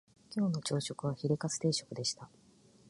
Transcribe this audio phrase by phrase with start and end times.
[0.35, 2.27] 今日の朝食はヒレカツ定食でした